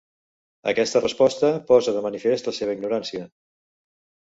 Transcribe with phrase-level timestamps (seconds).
[0.71, 3.31] Aquesta resposta posa de manifest la seva ignorància.